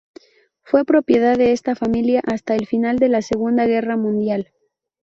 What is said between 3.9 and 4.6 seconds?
Mundial.